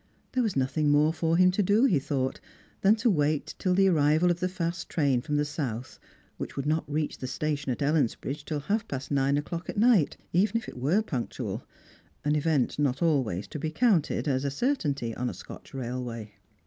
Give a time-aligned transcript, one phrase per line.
[0.31, 2.39] There was nothing more for him to do, he thought,
[2.81, 5.99] than to wait till the arrival of the fast train from the South,
[6.37, 9.77] which would not reach the station at Ellensbi idge till half past nine o'clock at
[9.77, 11.67] night, 'even if it were punctual;
[12.25, 16.33] an event not always to be counted as a certainty on a Scotch railway.